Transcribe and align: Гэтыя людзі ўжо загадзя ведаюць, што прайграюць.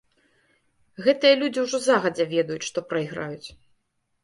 Гэтыя 1.07 1.35
людзі 1.43 1.59
ўжо 1.67 1.81
загадзя 1.89 2.25
ведаюць, 2.33 2.65
што 2.71 2.87
прайграюць. 2.95 3.49